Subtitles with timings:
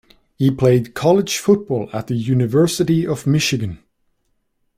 [0.35, 3.83] He played college football at the University of Michigan.